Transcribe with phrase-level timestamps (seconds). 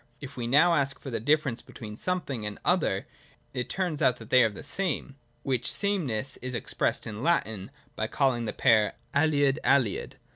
[0.19, 3.05] If we now ask for the difference between something and an other,
[3.53, 8.07] it turns out that they are the same: which sameness is expressed in Latin by
[8.07, 10.13] calling the pair aliud—aliud.